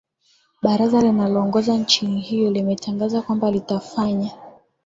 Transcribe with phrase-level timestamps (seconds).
[0.61, 4.31] baraza linaloongoza nchi hiyo limetangaza kwamba litafanya